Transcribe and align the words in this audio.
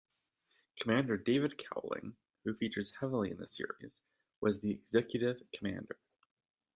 Commander 0.79 1.15
David 1.15 1.59
Cowling, 1.59 2.15
who 2.43 2.55
features 2.55 2.91
heavily 2.99 3.29
in 3.29 3.37
the 3.37 3.47
series, 3.47 4.01
was 4.39 4.59
the 4.59 4.71
executive 4.71 5.43
commander. 5.53 5.99